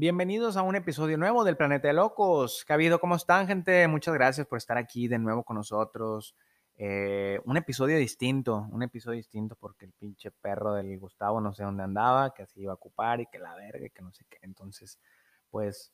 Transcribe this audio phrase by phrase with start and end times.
[0.00, 2.64] Bienvenidos a un episodio nuevo del Planeta de Locos.
[2.66, 3.00] ¿Qué ha habido?
[3.00, 3.86] ¿Cómo están, gente?
[3.86, 6.34] Muchas gracias por estar aquí de nuevo con nosotros.
[6.74, 11.64] Eh, un episodio distinto, un episodio distinto porque el pinche perro del Gustavo no sé
[11.64, 14.24] dónde andaba, que así iba a ocupar y que la verga y que no sé
[14.30, 14.38] qué.
[14.40, 14.98] Entonces,
[15.50, 15.92] pues,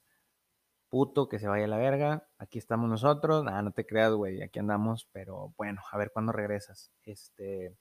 [0.88, 2.28] puto, que se vaya a la verga.
[2.38, 3.42] Aquí estamos nosotros.
[3.42, 6.92] Nada, no te creas, güey, aquí andamos, pero bueno, a ver cuándo regresas.
[7.02, 7.74] Este,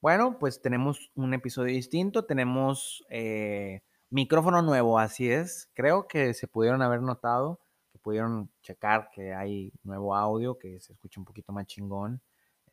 [0.00, 3.04] bueno, pues tenemos un episodio distinto, tenemos...
[3.10, 5.68] Eh, Micrófono nuevo, así es.
[5.74, 10.92] Creo que se pudieron haber notado, que pudieron checar que hay nuevo audio, que se
[10.92, 12.22] escucha un poquito más chingón.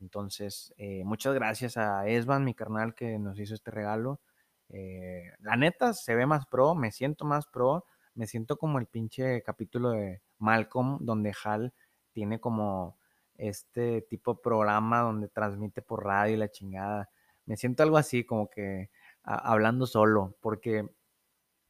[0.00, 4.20] Entonces, eh, muchas gracias a Esban, mi carnal, que nos hizo este regalo.
[4.68, 8.86] Eh, la neta, se ve más pro, me siento más pro, me siento como el
[8.86, 11.74] pinche capítulo de Malcolm, donde Hal
[12.12, 12.96] tiene como
[13.36, 17.10] este tipo de programa donde transmite por radio y la chingada.
[17.46, 18.90] Me siento algo así, como que
[19.24, 20.88] hablando solo, porque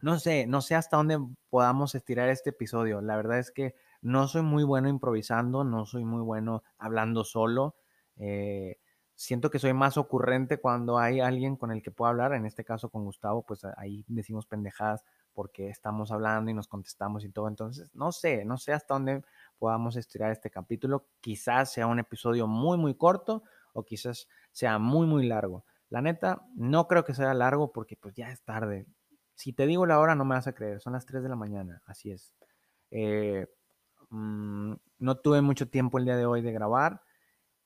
[0.04, 1.18] no sé, no sé hasta dónde
[1.48, 3.00] podamos estirar este episodio.
[3.00, 7.76] La verdad es que no soy muy bueno improvisando, no soy muy bueno hablando solo.
[8.16, 8.76] Eh,
[9.14, 12.64] siento que soy más ocurrente cuando hay alguien con el que puedo hablar, en este
[12.64, 17.48] caso con Gustavo, pues ahí decimos pendejadas porque estamos hablando y nos contestamos y todo.
[17.48, 19.24] Entonces, no sé, no sé hasta dónde
[19.58, 21.06] podamos estirar este capítulo.
[21.22, 25.64] Quizás sea un episodio muy, muy corto o quizás sea muy, muy largo.
[25.88, 28.86] La neta, no creo que sea largo porque pues ya es tarde.
[29.34, 30.80] Si te digo la hora, no me vas a creer.
[30.80, 32.34] Son las 3 de la mañana, así es.
[32.90, 33.46] Eh,
[34.10, 37.02] mm, no tuve mucho tiempo el día de hoy de grabar.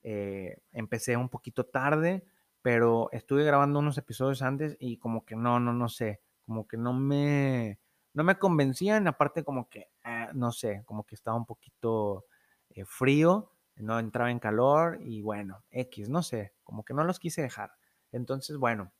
[0.03, 2.25] Eh, empecé un poquito tarde,
[2.61, 6.77] pero estuve grabando unos episodios antes y como que no, no, no sé, como que
[6.77, 7.79] no me,
[8.13, 12.25] no me convencían, aparte como que, ah, no sé, como que estaba un poquito
[12.69, 17.19] eh, frío, no entraba en calor y bueno, X, no sé, como que no los
[17.19, 17.71] quise dejar.
[18.11, 18.91] Entonces, bueno,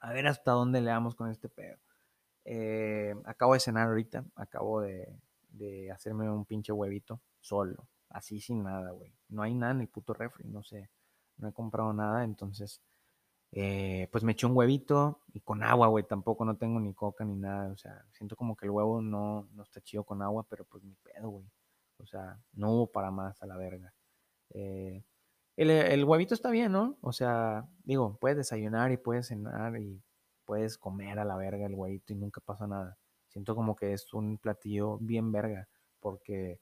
[0.00, 1.78] a ver hasta dónde le damos con este pedo.
[2.44, 5.18] Eh, acabo de cenar ahorita, acabo de,
[5.92, 9.12] hacerme un pinche huevito solo, así sin nada, güey.
[9.28, 10.90] No hay nada en el puto refri, no sé,
[11.38, 12.80] no he comprado nada, entonces,
[13.52, 17.24] eh, pues me eché un huevito y con agua, güey, tampoco no tengo ni coca
[17.24, 20.46] ni nada, o sea, siento como que el huevo no, no está chido con agua,
[20.48, 21.46] pero pues ni pedo, güey.
[21.98, 23.92] O sea, no hubo para más a la verga.
[24.50, 25.02] Eh,
[25.58, 26.96] el, huevito está bien, ¿no?
[27.00, 30.00] O sea, digo, puedes desayunar y puedes cenar y
[30.44, 32.96] puedes comer a la verga el huevito y nunca pasa nada.
[33.28, 35.68] Siento como que es un platillo bien verga,
[36.00, 36.60] porque,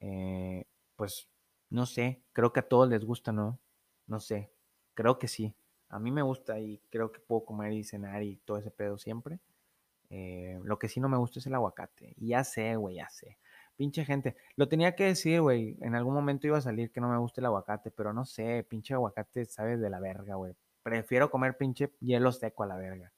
[0.00, 1.28] eh, pues,
[1.70, 3.58] no sé, creo que a todos les gusta, ¿no?
[4.06, 4.52] No sé,
[4.94, 5.54] creo que sí.
[5.88, 8.98] A mí me gusta y creo que puedo comer y cenar y todo ese pedo
[8.98, 9.40] siempre.
[10.10, 12.14] Eh, lo que sí no me gusta es el aguacate.
[12.18, 13.38] Y ya sé, güey, ya sé.
[13.76, 14.36] Pinche gente.
[14.56, 15.76] Lo tenía que decir, güey.
[15.80, 18.64] En algún momento iba a salir que no me gusta el aguacate, pero no sé,
[18.68, 20.54] pinche aguacate sabe de la verga, güey.
[20.82, 23.12] Prefiero comer pinche hielo seco a la verga.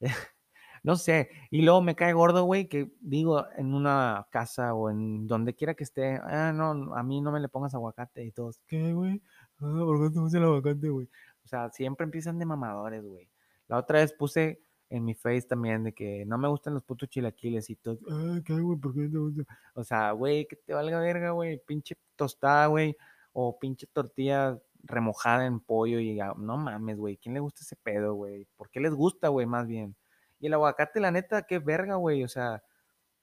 [0.84, 1.30] no sé.
[1.50, 5.74] Y luego me cae gordo, güey, que digo en una casa o en donde quiera
[5.74, 9.22] que esté, ah, no, a mí no me le pongas aguacate y todos, ¿qué, güey?
[9.58, 11.08] Ah, ¿Por qué te gusta el aguacate, güey?
[11.44, 13.28] O sea, siempre empiezan de mamadores, güey.
[13.68, 17.08] La otra vez puse en mi face también de que no me gustan los putos
[17.08, 17.98] chilaquiles y todo.
[18.08, 18.78] Ay, ¿qué, güey?
[18.78, 19.58] ¿Por qué no te gusta?
[19.74, 21.58] O sea, güey, que te valga verga, güey.
[21.66, 22.96] Pinche tostada, güey.
[23.32, 27.16] O pinche tortilla remojada en pollo y no mames, güey.
[27.16, 28.46] ¿Quién le gusta ese pedo, güey?
[28.56, 29.46] ¿Por qué les gusta, güey?
[29.46, 29.96] Más bien.
[30.38, 32.22] Y el aguacate, la neta, qué verga, güey.
[32.24, 32.62] O sea,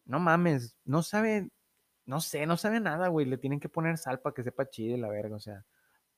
[0.06, 0.78] no mames.
[0.84, 1.50] No sabe,
[2.06, 3.25] no sé, no sabe nada, güey.
[3.25, 5.66] Le tienen que poner sal para que sepa chile la verga, o sea.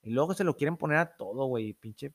[0.02, 1.72] Y luego se lo quieren poner a todo, güey.
[1.74, 2.12] Pinche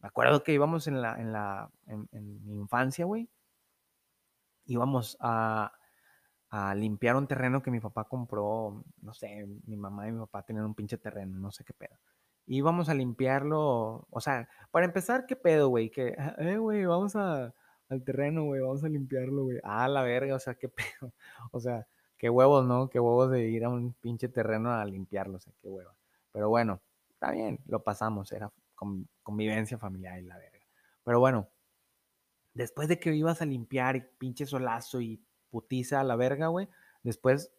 [0.00, 2.08] me acuerdo que íbamos en la, en la, en,
[2.44, 3.28] mi infancia, güey.
[4.66, 5.72] Íbamos a,
[6.50, 10.42] a limpiar un terreno que mi papá compró, no sé, mi mamá y mi papá
[10.42, 11.96] tenían un pinche terreno, no sé qué pedo.
[12.46, 15.90] Íbamos a limpiarlo, o sea, para empezar, ¿qué pedo, güey?
[15.90, 17.54] Que, eh, güey, vamos a,
[17.88, 19.58] al terreno, güey, vamos a limpiarlo, güey.
[19.64, 20.68] Ah, la verga, o sea, qué
[21.00, 21.12] pedo.
[21.52, 21.86] O sea,
[22.18, 22.88] qué huevos, ¿no?
[22.88, 25.94] Qué huevos de ir a un pinche terreno a limpiarlo, o sea, qué hueva.
[26.32, 26.80] Pero bueno,
[27.10, 28.52] está bien, lo pasamos, era,
[29.22, 30.66] convivencia familiar y la verga.
[31.04, 31.48] Pero bueno,
[32.54, 35.20] después de que ibas a limpiar y pinche solazo y
[35.50, 36.68] putiza a la verga, güey,
[37.02, 37.52] después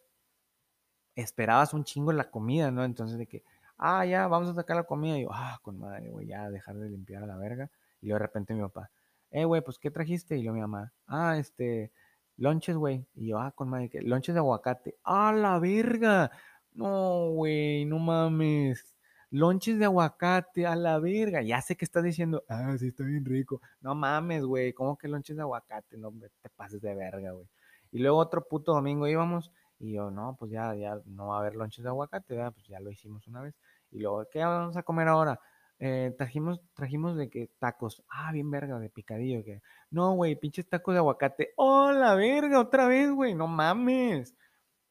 [1.14, 2.84] esperabas un chingo la comida, ¿no?
[2.84, 3.42] Entonces de que,
[3.76, 5.18] ah, ya, vamos a sacar la comida.
[5.18, 7.70] Y yo, ah, con madre, güey, ya, dejar de limpiar a la verga.
[8.00, 8.90] Y de repente mi papá,
[9.30, 10.36] eh, güey, pues, ¿qué trajiste?
[10.36, 11.92] Y luego mi mamá, ah, este,
[12.36, 13.06] lonches, güey.
[13.14, 14.00] Y yo, ah, con madre, ¿qué?
[14.02, 14.96] Lonches de aguacate.
[15.04, 16.30] ¡Ah, la verga!
[16.72, 18.94] No, güey, no mames
[19.30, 21.42] lonches de aguacate, a la verga.
[21.42, 23.60] Ya sé que estás diciendo, ah, sí, está bien rico.
[23.80, 25.96] No mames, güey, ¿cómo que lonches de aguacate?
[25.96, 27.46] No te pases de verga, güey.
[27.90, 31.40] Y luego otro puto domingo íbamos y yo, no, pues ya, ya no va a
[31.40, 32.52] haber lonches de aguacate, ¿verdad?
[32.52, 33.54] Pues ya lo hicimos una vez.
[33.90, 35.40] Y luego, ¿qué vamos a comer ahora?
[35.78, 40.68] eh, trajimos, trajimos de que tacos, ah, bien verga, de picadillo, que, no, güey, pinches
[40.68, 44.34] tacos de aguacate, oh, la verga, otra vez, güey, no mames,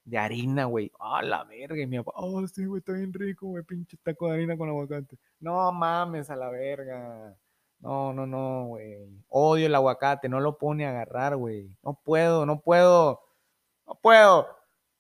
[0.08, 3.48] de harina, güey, oh, la verga, y mi papá, oh, sí, güey, está bien rico,
[3.48, 7.38] güey, pinches tacos de harina con aguacate, no mames, a la verga,
[7.80, 12.46] no, no, no, güey, odio el aguacate, no lo pone a agarrar, güey, no puedo,
[12.46, 13.22] no puedo,
[13.86, 14.48] no puedo,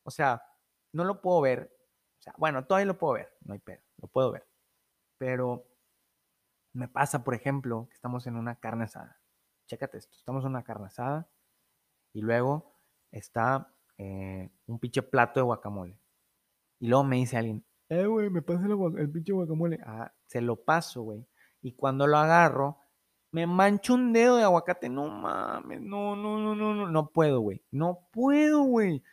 [0.03, 0.43] o sea,
[0.91, 1.71] no lo puedo ver,
[2.19, 4.45] o sea, bueno, todavía lo puedo ver, no hay pedo, lo puedo ver,
[5.17, 5.65] pero
[6.73, 9.21] me pasa, por ejemplo, que estamos en una carne asada.
[9.67, 11.29] Chécate esto, estamos en una carne asada
[12.13, 12.75] y luego
[13.11, 15.99] está eh, un pinche plato de guacamole.
[16.79, 19.79] Y luego me dice alguien, eh, güey, me pasa el, pinche guacamole.
[19.85, 21.25] Ah, se lo paso, güey.
[21.61, 22.79] Y cuando lo agarro,
[23.31, 24.89] me mancho un dedo de aguacate.
[24.89, 27.63] No mames, no, no, no, no, no, no puedo, güey.
[27.71, 29.03] No puedo, güey.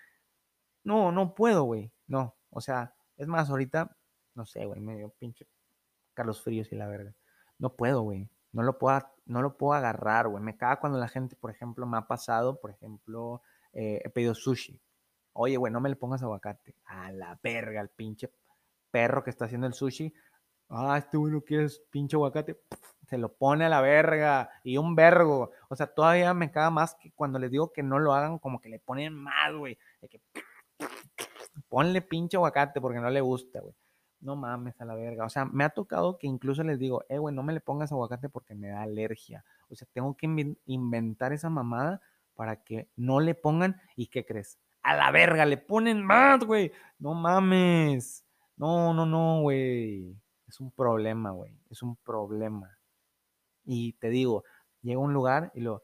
[0.83, 1.93] No, no puedo, güey.
[2.07, 3.97] No, o sea, es más, ahorita,
[4.35, 5.47] no sé, güey, medio pinche
[6.15, 7.15] Carlos Fríos y la verga.
[7.59, 8.29] No puedo, güey.
[8.53, 10.43] No lo puedo, no lo puedo agarrar, güey.
[10.43, 13.43] Me caga cuando la gente, por ejemplo, me ha pasado, por ejemplo,
[13.75, 14.81] eh, he pedido sushi.
[15.35, 16.77] Oye, güey, no me le pongas aguacate.
[16.87, 18.31] A la verga, el pinche
[18.91, 20.13] perro que está haciendo el sushi.
[20.69, 22.61] Ah, este güey no quiere pinche aguacate.
[23.09, 24.49] Se lo pone a la verga.
[24.63, 25.51] Y un vergo.
[25.69, 28.61] O sea, todavía me caga más que cuando les digo que no lo hagan, como
[28.61, 29.79] que le ponen más, güey.
[31.69, 33.75] Ponle pinche aguacate porque no le gusta, güey
[34.25, 35.25] no mames a la verga.
[35.25, 37.93] O sea, me ha tocado que incluso les digo, eh, güey, no me le pongas
[37.93, 39.45] aguacate porque me da alergia.
[39.69, 42.01] O sea, tengo que inventar esa mamada
[42.35, 43.81] para que no le pongan.
[43.97, 44.59] ¿Y qué crees?
[44.83, 46.73] A la verga, le ponen más, güey.
[46.99, 48.25] No mames.
[48.57, 50.17] No, no, no, güey.
[50.47, 51.59] Es un problema, güey.
[51.71, 52.79] Es un problema.
[53.65, 54.45] Y te digo,
[54.83, 55.83] llego a un lugar y lo,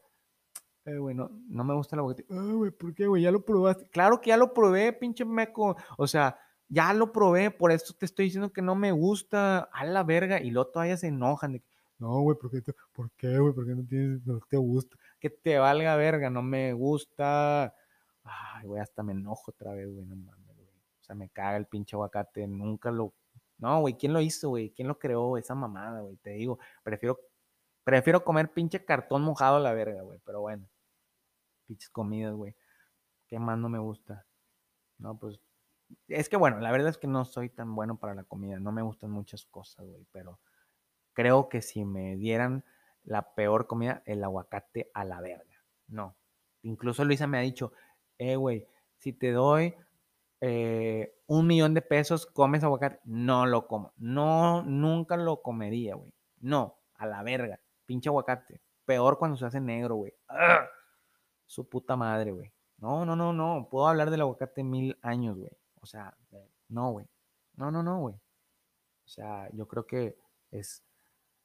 [0.85, 2.25] eh, güey, no, me gusta el aguacate.
[2.29, 3.23] Eh, güey, ¿por qué, güey?
[3.23, 3.87] Ya lo probaste.
[3.89, 5.75] Claro que ya lo probé, pinche meco.
[5.97, 6.39] O sea,
[6.69, 10.39] ya lo probé, por eso te estoy diciendo que no me gusta, a la verga,
[10.41, 11.67] y luego todavía se enojan de que,
[12.01, 13.53] no, güey, ¿por qué, ¿por qué, güey?
[13.53, 14.97] ¿Por qué no, tienes, no te gusta?
[15.19, 17.75] Que te valga verga, no me gusta.
[18.23, 20.67] Ay, güey, hasta me enojo otra vez, güey, no mames, güey.
[20.67, 23.13] O sea, me caga el pinche aguacate, nunca lo...
[23.59, 24.71] No, güey, ¿quién lo hizo, güey?
[24.71, 25.37] ¿Quién lo creó?
[25.37, 27.19] Esa mamada, güey, te digo, prefiero,
[27.83, 30.67] prefiero comer pinche cartón mojado a la verga, güey, pero bueno.
[31.67, 32.55] Pinches comidas, güey.
[33.27, 34.25] ¿Qué más no me gusta?
[34.97, 35.39] No, pues
[36.07, 38.71] es que bueno, la verdad es que no soy tan bueno para la comida, no
[38.71, 40.39] me gustan muchas cosas, güey, pero
[41.13, 42.63] creo que si me dieran
[43.03, 45.63] la peor comida, el aguacate a la verga.
[45.87, 46.15] No.
[46.63, 47.73] Incluso Luisa me ha dicho,
[48.17, 48.67] eh, güey,
[48.97, 49.75] si te doy
[50.41, 52.99] eh, un millón de pesos, comes aguacate.
[53.05, 53.93] No lo como.
[53.97, 56.11] No, nunca lo comería, güey.
[56.39, 57.59] No, a la verga.
[57.85, 58.61] Pinche aguacate.
[58.85, 60.13] Peor cuando se hace negro, güey.
[61.45, 62.51] Su puta madre, güey.
[62.77, 63.67] No, no, no, no.
[63.69, 65.51] Puedo hablar del aguacate mil años, güey.
[65.79, 66.15] O sea,
[66.69, 67.07] no, güey.
[67.55, 68.15] No, no, no, güey.
[68.15, 70.17] O sea, yo creo que
[70.51, 70.83] es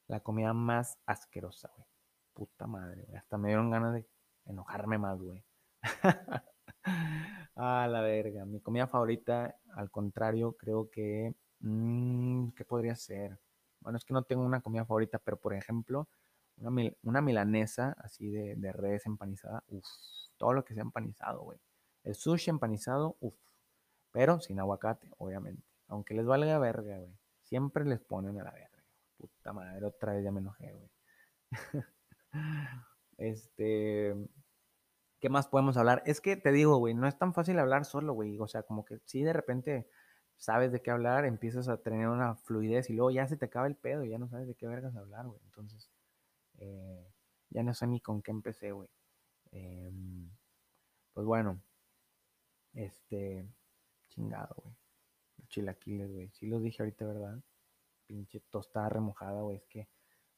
[0.08, 1.88] la comida más asquerosa, güey.
[2.34, 3.16] Puta madre, güey.
[3.16, 4.06] Hasta me dieron ganas de
[4.44, 5.44] enojarme más, güey.
[7.56, 8.44] ah, la verga.
[8.44, 11.34] Mi comida favorita, al contrario, creo que...
[11.60, 13.38] Mmm, ¿Qué podría ser?
[13.80, 16.08] Bueno, es que no tengo una comida favorita, pero por ejemplo,
[16.58, 19.64] una, una milanesa así de, de res empanizada.
[19.68, 19.86] Uf,
[20.36, 21.58] todo lo que sea empanizado, güey.
[22.04, 23.34] El sushi empanizado, uf,
[24.12, 25.62] pero sin aguacate, obviamente.
[25.88, 27.18] Aunque les valga verga, güey.
[27.42, 28.75] Siempre les ponen a la verga.
[29.16, 30.90] Puta madre, otra vez ya me enojé, güey.
[33.18, 34.14] este.
[35.20, 36.02] ¿Qué más podemos hablar?
[36.06, 38.38] Es que te digo, güey, no es tan fácil hablar solo, güey.
[38.38, 39.88] O sea, como que si de repente
[40.36, 43.66] sabes de qué hablar, empiezas a tener una fluidez y luego ya se te acaba
[43.66, 45.40] el pedo y ya no sabes de qué vergas hablar, güey.
[45.44, 45.90] Entonces,
[46.58, 47.06] eh,
[47.50, 48.88] ya no sé ni con qué empecé, güey.
[49.52, 50.30] Em,
[51.14, 51.62] pues bueno,
[52.74, 53.48] este,
[54.08, 54.74] Chingado, güey.
[55.48, 56.30] Chilaquiles, güey.
[56.30, 57.38] Sí los dije ahorita, ¿verdad?
[58.06, 59.56] Pinche tostada remojada, güey.
[59.58, 59.88] Es que,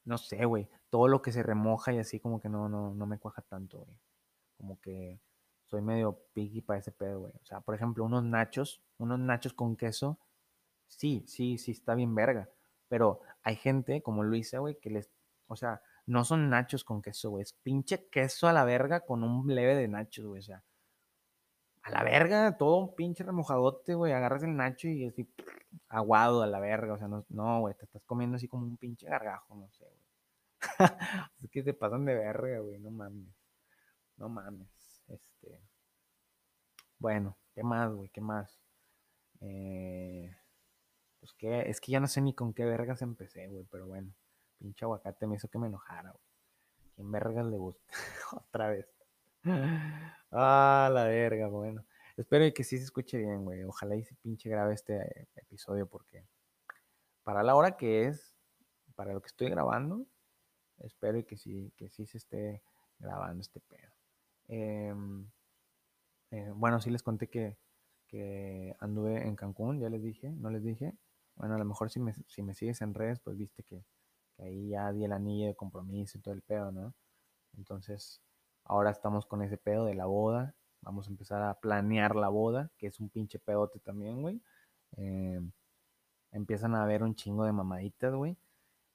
[0.05, 0.69] no sé, güey.
[0.89, 3.79] Todo lo que se remoja y así como que no, no, no me cuaja tanto,
[3.79, 3.99] güey.
[4.57, 5.19] Como que
[5.65, 7.33] soy medio piqui para ese pedo, güey.
[7.41, 10.19] O sea, por ejemplo, unos nachos, unos nachos con queso.
[10.87, 12.49] Sí, sí, sí, está bien verga.
[12.87, 15.11] Pero hay gente como Luisa, güey, que les,
[15.47, 17.43] o sea, no son nachos con queso, güey.
[17.43, 20.39] Es pinche queso a la verga con un leve de nachos, güey.
[20.39, 20.63] O sea,
[21.81, 24.13] a la verga, todo un pinche remojadote, güey.
[24.13, 25.27] Agarras el nacho y así
[25.87, 26.93] aguado a la verga.
[26.93, 29.99] O sea, no, güey, te estás comiendo así como un pinche gargajo, no sé, güey.
[31.43, 33.33] es que te pasan de verga, güey, no mames.
[34.17, 35.03] No mames.
[35.07, 35.61] Este.
[36.97, 38.09] Bueno, ¿qué más, güey?
[38.09, 38.59] ¿Qué más?
[39.41, 40.35] Eh,
[41.19, 44.13] pues que es que ya no sé ni con qué vergas empecé, güey, pero bueno,
[44.57, 46.23] pinche aguacate me hizo que me enojara, güey.
[46.95, 47.93] ¿Quién vergas le gusta?
[48.33, 48.87] Otra vez.
[50.31, 51.85] Ah, la verga, bueno.
[52.17, 53.63] Espero que sí se escuche bien, güey.
[53.63, 56.25] Ojalá y se pinche grave este episodio porque
[57.23, 58.35] para la hora que es,
[58.95, 60.05] para lo que estoy grabando,
[60.79, 62.61] espero que sí, que sí se esté
[62.99, 63.91] grabando este pedo.
[64.47, 65.29] Em,
[66.31, 67.57] eh, bueno, sí les conté que,
[68.07, 70.95] que, anduve en Cancún, ya les dije, no les dije.
[71.35, 73.85] Bueno, a lo mejor si me, si me sigues en redes, pues viste que,
[74.35, 76.93] que ahí ya di el anillo de compromiso y todo el pedo, ¿no?
[77.57, 78.21] Entonces,
[78.69, 80.55] ahora estamos con ese pedo de la boda.
[80.81, 84.41] Vamos a empezar a planear la boda, que es un pinche pedote también, güey.
[84.95, 85.41] Eh,
[86.31, 88.37] empiezan a haber un chingo de mamaditas, güey.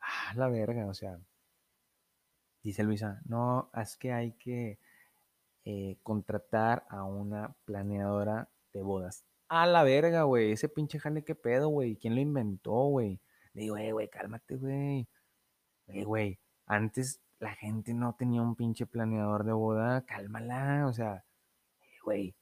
[0.00, 1.18] Ah, la verga, o sea.
[2.62, 4.78] Dice Luisa, no, es que hay que
[5.64, 9.24] eh, contratar a una planeadora de bodas.
[9.48, 10.52] A la verga, güey.
[10.52, 11.96] Ese pinche jale, qué pedo, güey.
[11.96, 13.20] ¿Quién lo inventó, güey?
[13.52, 15.08] Le digo, eh, güey, cálmate, güey.
[15.88, 20.04] Eh, güey, antes la gente no tenía un pinche planeador de boda.
[20.06, 21.24] Cálmala, o sea,
[21.82, 22.36] eh, güey.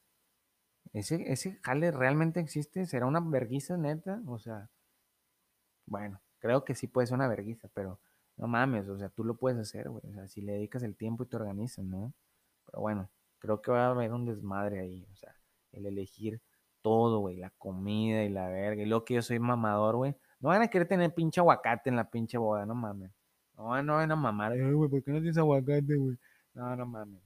[0.92, 2.86] ¿Ese, ¿Ese jale realmente existe?
[2.86, 4.20] ¿Será una verguiza neta?
[4.26, 4.68] O sea,
[5.86, 8.00] bueno, creo que sí puede ser una verguiza, pero
[8.36, 10.02] no mames, o sea, tú lo puedes hacer, güey.
[10.10, 12.12] O sea, si le dedicas el tiempo y te organizas, ¿no?
[12.66, 15.34] Pero bueno, creo que va a haber un desmadre ahí, o sea,
[15.72, 16.40] el elegir
[16.82, 18.82] todo, güey, la comida y la verga.
[18.82, 20.16] Y luego que yo soy mamador, güey.
[20.40, 23.12] No van a querer tener pinche aguacate en la pinche boda, no mames.
[23.62, 26.18] No, no a mamar, güey, ¿por qué no tienes aguacate, güey?
[26.54, 27.22] No, no mames.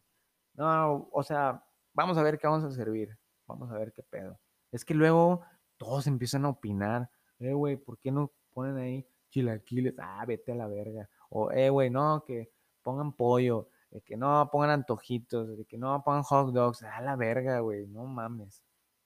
[0.55, 1.65] No, o sea,
[1.95, 3.17] vamos a ver qué vamos a servir.
[3.47, 4.39] Vamos a ver qué pedo.
[4.71, 5.43] Es que luego
[5.79, 7.11] todos empiezan a opinar.
[7.39, 9.95] Eh, güey, ¿por qué no ponen ahí chilaquiles?
[9.99, 11.09] Ah, vete a la verga.
[11.31, 12.51] O, eh, güey, no, que
[12.83, 13.71] pongan pollo.
[13.91, 15.57] De que no pongan antojitos.
[15.57, 16.83] De que no pongan hot dogs.
[16.83, 17.87] A la verga, güey.
[17.87, 18.63] No mames.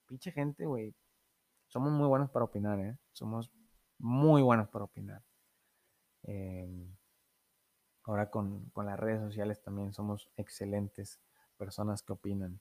[0.07, 0.93] Pinche gente, güey.
[1.67, 2.97] Somos muy buenos para opinar, ¿eh?
[3.13, 3.51] Somos
[3.99, 5.23] muy buenos para opinar.
[6.23, 6.67] Eh,
[8.03, 11.19] ahora con, con, las redes sociales también somos excelentes
[11.57, 12.59] personas que opinan.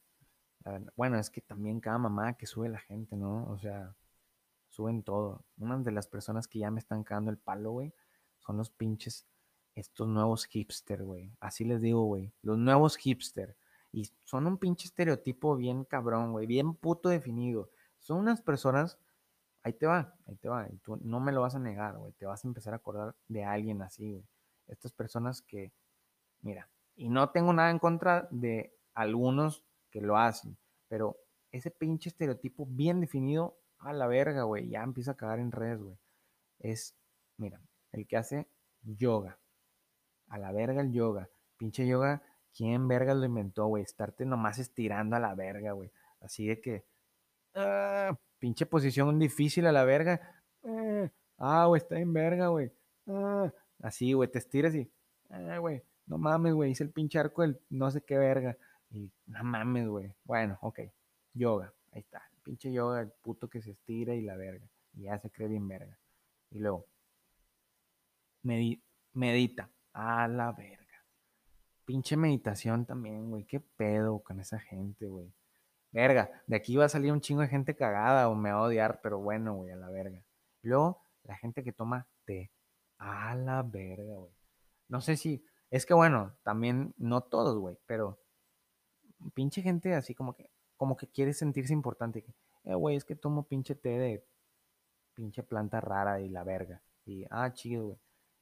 [0.96, 3.46] Bueno, es que también cada mamá que sube la gente, ¿no?
[3.50, 3.94] O sea,
[4.68, 5.44] suben todo.
[5.58, 7.94] Una de las personas que ya me están cagando el palo, güey,
[8.38, 9.26] son los pinches,
[9.74, 11.32] estos nuevos hipster, güey.
[11.40, 12.32] Así les digo, güey.
[12.42, 13.56] Los nuevos hipster.
[13.92, 16.46] Y son un pinche estereotipo bien cabrón, güey.
[16.46, 17.70] Bien puto definido.
[17.98, 18.98] Son unas personas,
[19.62, 20.68] ahí te va, ahí te va.
[20.68, 22.12] Y tú no me lo vas a negar, güey.
[22.12, 24.24] Te vas a empezar a acordar de alguien así, güey.
[24.70, 25.72] Estas personas que,
[26.42, 30.56] mira, y no tengo nada en contra de algunos que lo hacen,
[30.88, 31.18] pero
[31.52, 35.82] ese pinche estereotipo bien definido, a la verga, güey, ya empieza a cagar en redes,
[35.82, 35.98] güey.
[36.58, 36.94] Es,
[37.38, 37.60] mira,
[37.92, 38.46] el que hace
[38.82, 39.38] yoga,
[40.28, 42.22] a la verga el yoga, pinche yoga,
[42.54, 43.82] ¿quién verga lo inventó, güey?
[43.82, 45.90] Estarte nomás estirando a la verga, güey.
[46.20, 46.84] Así de que,
[47.54, 50.42] ah, pinche posición difícil a la verga.
[50.62, 52.70] Eh, ah, güey, está en verga, güey.
[53.06, 53.50] Ah,
[53.82, 54.90] así, güey, te estiras y,
[55.30, 58.56] ah, güey, no mames, güey, hice el pinche arco del no sé qué verga.
[58.90, 60.12] Y no mames, güey.
[60.24, 60.80] Bueno, ok.
[61.34, 61.72] Yoga.
[61.92, 62.22] Ahí está.
[62.42, 64.66] Pinche yoga, el puto que se estira y la verga.
[64.94, 65.96] Y ya se cree bien verga.
[66.50, 66.86] Y luego,
[69.12, 69.70] medita.
[69.92, 71.04] A la verga.
[71.84, 73.44] Pinche meditación también, güey.
[73.44, 75.32] ¿Qué pedo con esa gente, güey?
[75.92, 78.62] Verga, de aquí va a salir un chingo de gente cagada o me va a
[78.62, 80.22] odiar, pero bueno, güey, a la verga.
[80.62, 82.50] luego, la gente que toma té.
[83.00, 84.32] A la verga, güey.
[84.88, 85.44] No sé si.
[85.70, 88.20] Es que bueno, también no todos, güey, pero
[89.34, 92.24] pinche gente así como que, como que quiere sentirse importante.
[92.64, 94.26] Eh, güey, es que tomo pinche té de
[95.14, 96.82] pinche planta rara y la verga.
[97.06, 97.98] Y, ah, chido, güey.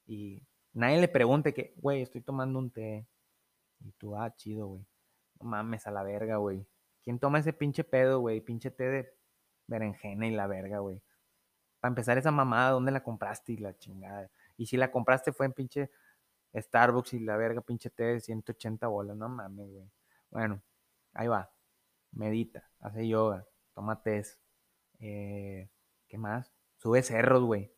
[0.06, 3.06] Y nadie le pregunte que, güey, estoy tomando un té.
[3.80, 4.86] Y tú, ah, chido, güey.
[5.40, 6.66] No mames a la verga, güey.
[7.04, 8.40] ¿Quién toma ese pinche pedo, güey?
[8.40, 9.14] Pinche té de
[9.68, 11.00] berenjena y la verga, güey.
[11.80, 13.52] Para empezar, esa mamada, ¿dónde la compraste?
[13.52, 14.30] Y la chingada.
[14.58, 15.90] Y si la compraste fue en pinche
[16.54, 19.16] Starbucks y la verga, pinche té de 180 bolas.
[19.16, 19.90] No mames, güey.
[20.30, 20.62] Bueno,
[21.14, 21.50] ahí va.
[22.12, 24.40] Medita, hace yoga, toma test.
[24.98, 25.70] Eh,
[26.08, 26.52] ¿Qué más?
[26.76, 27.72] Sube cerros, güey.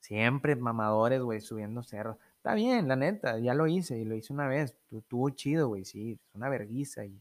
[0.00, 2.18] Siempre mamadores, güey, subiendo cerros.
[2.36, 4.76] Está bien, la neta, ya lo hice y lo hice una vez.
[4.90, 7.18] Estuvo chido, güey, sí, es una verguiza y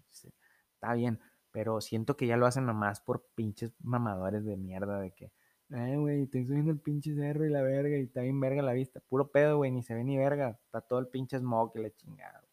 [0.74, 1.20] está bien.
[1.52, 5.32] Pero siento que ya lo hacen nomás por pinches mamadores de mierda de que,
[5.74, 8.74] ay, güey, estoy subiendo el pinche cerro y la verga y está bien verga la
[8.74, 9.00] vista.
[9.02, 10.60] Puro pedo, güey, ni se ve ni verga.
[10.66, 12.44] Está todo el pinche smog y la chingada.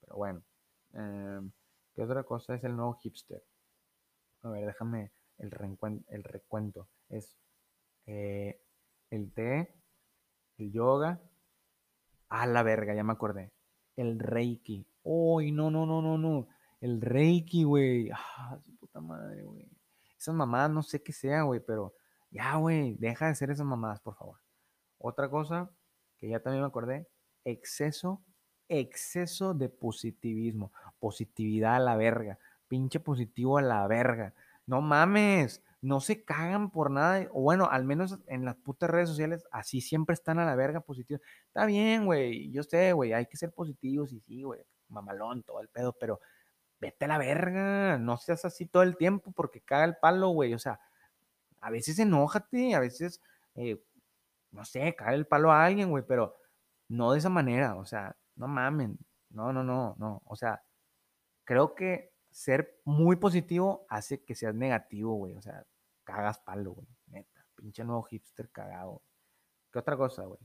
[0.00, 0.42] Pero bueno.
[0.94, 1.40] Eh,
[1.94, 3.42] ¿Qué otra cosa es el nuevo hipster?
[4.42, 5.50] A ver, déjame el,
[6.08, 6.88] el recuento.
[7.08, 7.38] Es
[8.06, 8.60] eh,
[9.10, 9.74] el té,
[10.58, 11.20] el yoga.
[12.28, 13.52] A la verga, ya me acordé.
[13.96, 14.86] El reiki.
[15.04, 16.48] Uy, no, no, no, no, no.
[16.80, 18.10] El reiki, güey.
[18.12, 19.66] Ah, su puta madre, güey.
[20.18, 21.94] Esas mamadas no sé qué sea, güey, pero
[22.36, 24.40] ya, güey, deja de ser esas mamadas, por favor.
[24.98, 25.70] Otra cosa
[26.18, 27.08] que ya también me acordé,
[27.44, 28.22] exceso
[28.68, 30.72] exceso de positivismo.
[30.98, 32.38] Positividad a la verga.
[32.68, 34.34] Pinche positivo a la verga.
[34.66, 39.08] no mames, no se cagan por nada, o bueno, al menos en las putas redes
[39.08, 41.22] sociales, así siempre están a la verga positivos.
[41.46, 45.60] Está bien, güey, yo sé, güey, hay que ser positivos y sí, güey, mamalón, todo
[45.60, 46.20] el pedo, pero
[46.80, 50.54] vete a la verga, no seas así todo el tiempo porque caga el palo, güey,
[50.54, 50.80] o sea,
[51.60, 53.22] a veces enójate, a veces,
[53.54, 53.82] eh,
[54.50, 56.36] no sé, caga el palo a alguien, güey, pero
[56.88, 58.98] no de esa manera, o sea, no mamen,
[59.30, 60.62] no, no, no, no, o sea,
[61.44, 65.34] creo que ser muy positivo hace que seas negativo, güey.
[65.36, 65.64] O sea,
[66.04, 66.86] cagas palo, güey.
[67.06, 67.46] Neta.
[67.54, 69.02] Pinche nuevo hipster cagado.
[69.72, 70.40] ¿Qué otra cosa, güey?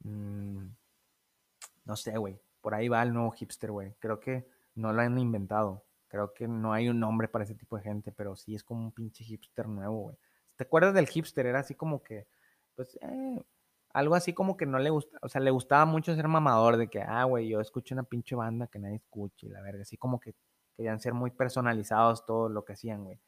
[0.00, 0.74] Mm,
[1.84, 2.40] no sé, güey.
[2.62, 3.94] Por ahí va el nuevo hipster, güey.
[3.98, 5.84] Creo que no lo han inventado.
[6.08, 8.80] Creo que no hay un nombre para ese tipo de gente, pero sí es como
[8.80, 10.16] un pinche hipster nuevo, güey.
[10.56, 11.46] ¿Te acuerdas del hipster?
[11.46, 12.26] Era así como que,
[12.74, 13.42] pues, eh,
[13.92, 16.88] algo así como que no le gusta, o sea, le gustaba mucho ser mamador de
[16.88, 20.20] que, ah, güey, yo escucho una pinche banda que nadie escuche, la verga, así como
[20.20, 20.34] que
[20.76, 23.20] querían ser muy personalizados todo lo que hacían, güey.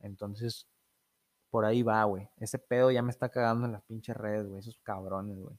[0.00, 0.68] Entonces,
[1.50, 2.28] por ahí va, güey.
[2.38, 4.60] Ese pedo ya me está cagando en las pinches redes, güey.
[4.60, 5.58] Esos cabrones, güey.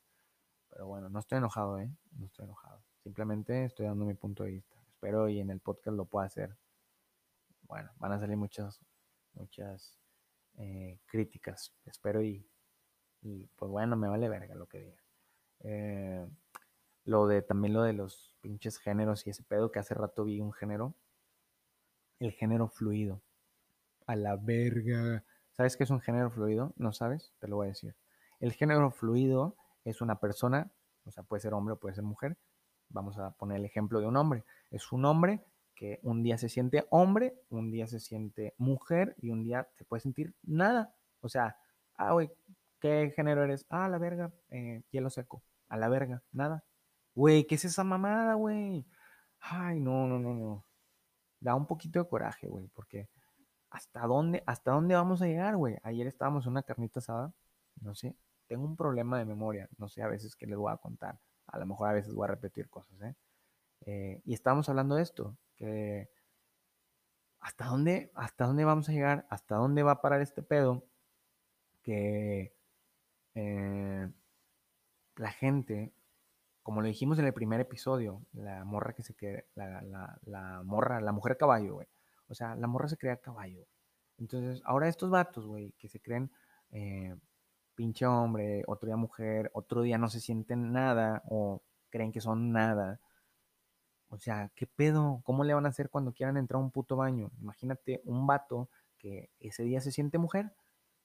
[0.69, 1.91] Pero bueno, no estoy enojado, ¿eh?
[2.13, 2.83] No estoy enojado.
[3.03, 4.75] Simplemente estoy dando mi punto de vista.
[4.87, 6.57] Espero y en el podcast lo pueda hacer.
[7.63, 8.81] Bueno, van a salir muchas,
[9.33, 10.02] muchas
[10.57, 11.73] eh, críticas.
[11.85, 12.45] Espero y,
[13.55, 15.03] pues bueno, me vale verga lo que diga.
[15.61, 16.27] Eh,
[17.05, 20.39] lo de, también lo de los pinches géneros y ese pedo que hace rato vi
[20.39, 20.95] un género
[22.19, 23.21] el género fluido.
[24.05, 25.23] A la verga.
[25.51, 26.73] ¿Sabes qué es un género fluido?
[26.77, 27.33] ¿No sabes?
[27.39, 27.95] Te lo voy a decir.
[28.39, 29.55] El género fluido
[29.85, 30.71] es una persona,
[31.05, 32.37] o sea, puede ser hombre o puede ser mujer.
[32.89, 34.45] Vamos a poner el ejemplo de un hombre.
[34.71, 35.43] Es un hombre
[36.03, 40.01] un día se siente hombre, un día se siente mujer y un día se puede
[40.01, 40.95] sentir nada.
[41.21, 41.57] O sea,
[41.95, 42.31] ah, güey,
[42.79, 43.65] ¿qué género eres?
[43.69, 45.43] Ah, la verga, eh, hielo seco.
[45.69, 46.63] A la verga, nada.
[47.15, 48.85] Güey, ¿qué es esa mamada, güey?
[49.39, 50.65] Ay, no, no, no, no
[51.43, 53.09] da un poquito de coraje, güey, porque
[53.69, 55.77] ¿hasta dónde, hasta dónde vamos a llegar, güey?
[55.83, 57.33] Ayer estábamos en una carnita asada,
[57.81, 58.15] no sé,
[58.47, 61.59] tengo un problema de memoria, no sé a veces qué les voy a contar, a
[61.59, 63.15] lo mejor a veces voy a repetir cosas, ¿eh?
[63.85, 66.09] eh y estábamos hablando de esto, que
[67.39, 70.85] hasta dónde, hasta dónde vamos a llegar, hasta dónde va a parar este pedo,
[71.81, 72.55] que
[73.35, 74.09] eh,
[75.15, 75.93] la gente
[76.63, 81.11] como lo dijimos en el primer episodio, la morra que se queda, la, morra, la
[81.11, 81.87] mujer caballo, güey.
[82.29, 83.67] O sea, la morra se crea caballo.
[84.17, 86.31] Entonces, ahora estos vatos, güey, que se creen
[86.71, 87.15] eh,
[87.75, 92.53] pinche hombre, otro día mujer, otro día no se sienten nada o creen que son
[92.53, 93.01] nada.
[94.13, 95.21] O sea, ¿qué pedo?
[95.23, 97.31] ¿Cómo le van a hacer cuando quieran entrar a un puto baño?
[97.41, 100.53] Imagínate un vato que ese día se siente mujer,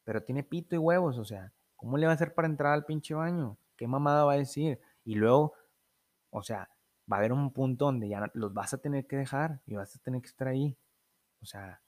[0.05, 2.85] pero tiene pito y huevos, o sea, ¿cómo le va a hacer para entrar al
[2.85, 3.57] pinche baño?
[3.77, 4.79] ¿Qué mamada va a decir?
[5.05, 5.55] Y luego,
[6.29, 6.69] o sea,
[7.11, 9.97] va a haber un punto donde ya los vas a tener que dejar y vas
[9.97, 10.77] a tener que estar ahí.
[11.41, 11.81] O sea,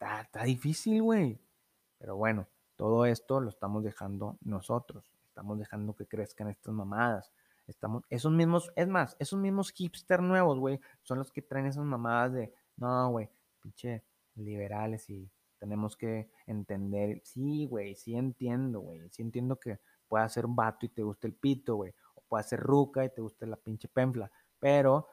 [0.00, 1.40] está, difícil, güey.
[1.98, 5.10] Pero bueno, todo esto lo estamos dejando nosotros.
[5.26, 7.32] Estamos dejando que crezcan estas mamadas.
[7.68, 11.84] Estamos, esos mismos, es más, esos mismos hipster nuevos, güey, son los que traen esas
[11.84, 13.28] mamadas de, no, güey,
[13.62, 14.04] pinche
[14.34, 17.20] liberales y tenemos que entender.
[17.24, 19.08] Sí, güey, sí entiendo, güey.
[19.10, 21.94] Sí entiendo que pueda ser un vato y te guste el pito, güey
[22.28, 25.08] puede ser ruca y te guste la pinche penfla, pero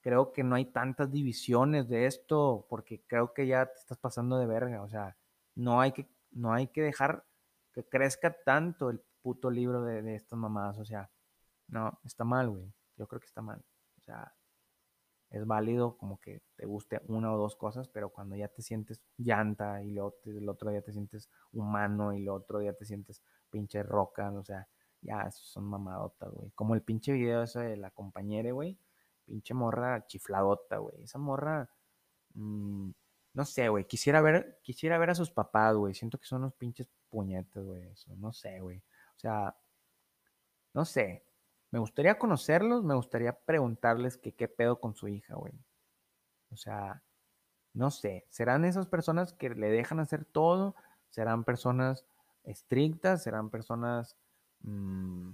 [0.00, 4.38] creo que no hay tantas divisiones de esto porque creo que ya te estás pasando
[4.38, 5.16] de verga, o sea,
[5.54, 7.24] no hay que, no hay que dejar
[7.72, 11.10] que crezca tanto el puto libro de, de estas mamadas, o sea,
[11.68, 13.64] no, está mal, güey, yo creo que está mal,
[13.98, 14.34] o sea,
[15.30, 19.02] es válido como que te guste una o dos cosas, pero cuando ya te sientes
[19.18, 23.22] llanta y luego el otro día te sientes humano y el otro día te sientes
[23.50, 24.68] pinche roca, o sea,
[25.06, 26.50] ya, son mamadotas, güey.
[26.52, 28.78] Como el pinche video ese de la compañera, güey.
[29.24, 31.02] Pinche morra chifladota, güey.
[31.02, 31.70] Esa morra.
[32.34, 32.90] Mm,
[33.34, 33.86] no sé, güey.
[33.86, 35.94] Quisiera ver, quisiera ver a sus papás, güey.
[35.94, 37.84] Siento que son unos pinches puñetes, güey.
[38.18, 38.78] No sé, güey.
[39.16, 39.56] O sea,
[40.74, 41.25] no sé.
[41.76, 45.52] Me gustaría conocerlos, me gustaría preguntarles que qué pedo con su hija, güey.
[46.50, 47.02] O sea,
[47.74, 48.24] no sé.
[48.30, 50.74] ¿Serán esas personas que le dejan hacer todo?
[51.10, 52.06] ¿Serán personas
[52.44, 53.22] estrictas?
[53.22, 54.16] ¿Serán personas
[54.60, 55.32] Mm,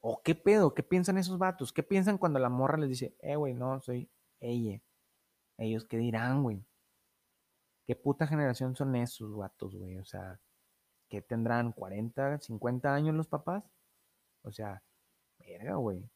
[0.00, 0.72] ¿O qué pedo?
[0.72, 1.74] ¿Qué piensan esos vatos?
[1.74, 4.08] ¿Qué piensan cuando la morra les dice, eh, güey, no, soy
[4.40, 4.80] ella?
[5.58, 6.64] Ellos, ¿qué dirán, güey?
[7.86, 9.98] ¿Qué puta generación son esos vatos, güey?
[9.98, 10.40] O sea,
[11.10, 11.74] ¿qué tendrán?
[11.74, 13.62] ¿40, 50 años los papás?
[14.42, 14.82] O sea,
[15.38, 16.08] verga, güey.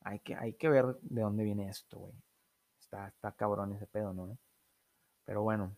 [0.00, 2.14] Hay que, hay que ver de dónde viene esto, güey.
[2.80, 4.38] Está, está cabrón ese pedo, ¿no?
[5.24, 5.76] Pero bueno,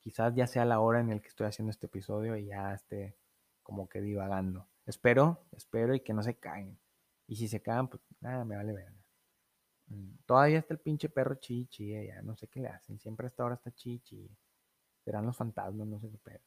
[0.00, 3.16] quizás ya sea la hora en la que estoy haciendo este episodio y ya esté
[3.62, 4.68] como que divagando.
[4.86, 6.78] Espero, espero y que no se caen.
[7.26, 8.92] Y si se caen, pues nada, me vale ver.
[9.88, 12.98] Mm, todavía está el pinche perro chichi, ya no sé qué le hacen.
[12.98, 14.30] Siempre hasta ahora está chichi.
[15.04, 16.40] Serán los fantasmas, no sé qué pedo.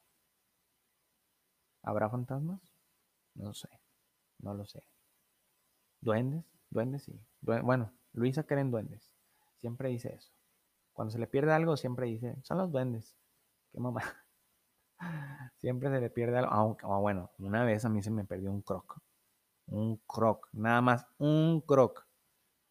[1.84, 2.62] ¿Habrá fantasmas?
[3.36, 3.70] No sé,
[4.40, 4.84] no lo sé.
[6.02, 6.46] ¿Duendes?
[6.70, 7.20] Duendes sí.
[7.42, 9.14] bueno, Luisa cree en duendes.
[9.58, 10.32] Siempre dice eso.
[10.94, 13.16] Cuando se le pierde algo, siempre dice, son los duendes.
[13.72, 14.02] Qué mamá.
[15.58, 16.78] Siempre se le pierde algo.
[16.82, 19.00] Ah, bueno, una vez a mí se me perdió un croc.
[19.68, 20.50] Un croc.
[20.54, 22.08] Nada más un croc.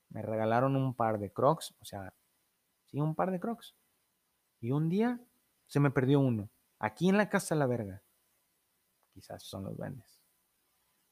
[0.09, 1.75] Me regalaron un par de crocs.
[1.81, 2.13] O sea,
[2.87, 3.77] sí, un par de crocs.
[4.61, 5.21] Y un día
[5.67, 6.51] se me perdió uno.
[6.79, 8.03] Aquí en la casa la verga.
[9.13, 10.21] Quizás son los duendes.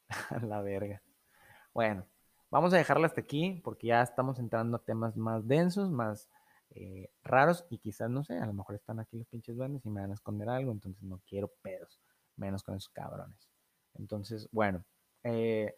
[0.41, 1.01] la verga.
[1.75, 2.07] Bueno,
[2.49, 6.29] vamos a dejarla hasta aquí porque ya estamos entrando a temas más densos, más
[6.69, 9.89] eh, raros y quizás, no sé, a lo mejor están aquí los pinches duendes y
[9.89, 11.99] me van a esconder algo, entonces no quiero pedos,
[12.37, 13.49] menos con esos cabrones.
[13.95, 14.85] Entonces, bueno,
[15.23, 15.75] eh,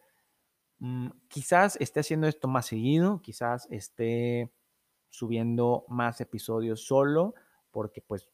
[0.77, 4.53] mm, quizás esté haciendo esto más seguido, quizás esté
[5.09, 7.33] subiendo más episodios solo,
[7.71, 8.29] porque pues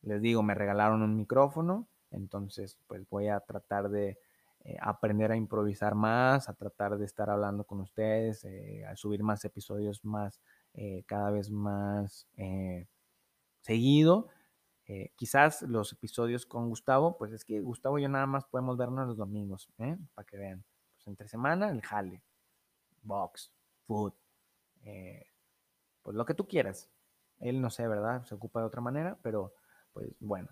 [0.00, 4.18] les digo, me regalaron un micrófono, entonces pues voy a tratar de
[4.68, 8.44] eh, aprender a improvisar más, a tratar de estar hablando con ustedes,
[8.88, 10.40] a subir más episodios más
[10.74, 12.86] eh, cada vez más eh,
[13.60, 14.28] seguido.
[14.86, 18.76] Eh, quizás los episodios con Gustavo, pues es que Gustavo y yo nada más podemos
[18.76, 19.68] vernos los domingos,
[20.14, 20.64] para que vean.
[20.94, 22.22] Pues entre semana el jale,
[23.02, 23.52] box,
[23.86, 24.12] food,
[26.02, 26.90] pues lo que tú quieras.
[27.38, 28.24] Él no sé, ¿verdad?
[28.24, 29.54] Se ocupa de otra manera, pero
[29.92, 30.48] pues bueno.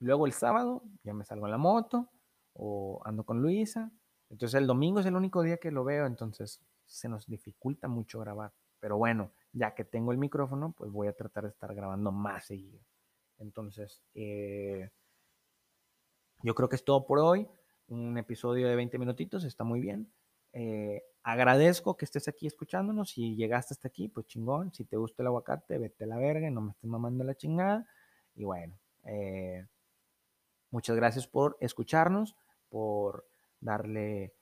[0.00, 2.10] Luego el sábado ya me salgo en la moto
[2.54, 3.90] o ando con Luisa.
[4.30, 8.20] Entonces el domingo es el único día que lo veo, entonces se nos dificulta mucho
[8.20, 8.52] grabar.
[8.80, 12.46] Pero bueno, ya que tengo el micrófono, pues voy a tratar de estar grabando más
[12.46, 12.80] seguido.
[13.38, 14.90] Entonces, eh,
[16.42, 17.48] yo creo que es todo por hoy.
[17.88, 20.12] Un episodio de 20 minutitos, está muy bien.
[20.52, 23.10] Eh, agradezco que estés aquí escuchándonos.
[23.10, 24.72] Si llegaste hasta aquí, pues chingón.
[24.72, 27.86] Si te gusta el aguacate, vete a la verga, no me estés mamando la chingada.
[28.34, 29.66] Y bueno, eh,
[30.70, 32.36] muchas gracias por escucharnos,
[32.72, 33.26] por
[33.60, 34.34] darle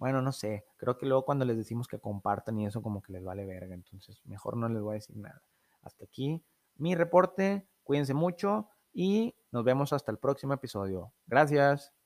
[0.00, 3.12] bueno, no sé, creo que luego cuando les decimos que compartan y eso como que
[3.12, 5.42] les vale verga, entonces mejor no les voy a decir nada.
[5.82, 6.42] Hasta aquí
[6.76, 11.12] mi reporte, cuídense mucho y nos vemos hasta el próximo episodio.
[11.26, 11.99] Gracias.